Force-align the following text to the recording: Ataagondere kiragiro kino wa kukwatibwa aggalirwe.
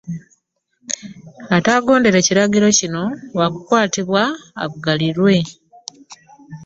Ataagondere 1.57 2.17
kiragiro 2.25 2.67
kino 2.79 3.03
wa 3.37 3.47
kukwatibwa 3.53 4.21
aggalirwe. 4.63 5.35